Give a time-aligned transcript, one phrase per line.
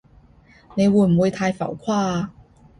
[0.73, 2.31] 你會唔會太浮誇啊？